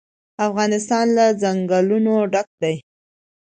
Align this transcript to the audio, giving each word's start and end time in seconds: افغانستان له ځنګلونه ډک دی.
افغانستان 0.47 1.05
له 1.17 1.25
ځنګلونه 1.41 2.13
ډک 2.33 2.47
دی. 2.61 2.75